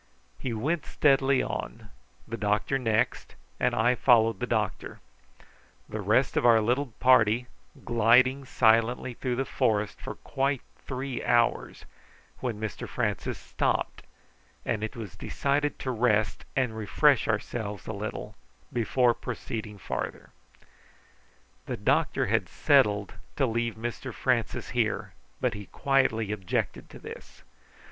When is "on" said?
1.43-1.91